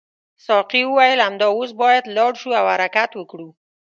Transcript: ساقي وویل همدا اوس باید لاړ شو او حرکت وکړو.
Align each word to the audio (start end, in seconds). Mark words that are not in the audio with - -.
ساقي 0.45 0.81
وویل 0.87 1.19
همدا 1.27 1.47
اوس 1.55 1.71
باید 1.81 2.05
لاړ 2.15 2.33
شو 2.41 2.49
او 2.59 2.65
حرکت 2.73 3.11
وکړو. 3.15 3.49